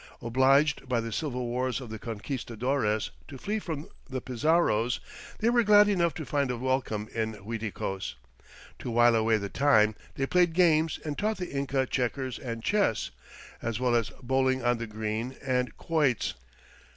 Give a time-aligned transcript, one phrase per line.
[0.19, 4.99] Obliged by the civil wars of the conquistadores to flee from the Pizarros,
[5.37, 8.15] they were glad enough to find a welcome in Uiticos.
[8.79, 13.11] To while away the time they played games and taught the Inca checkers and chess,
[13.61, 16.33] as well as bowling on the green and quoits.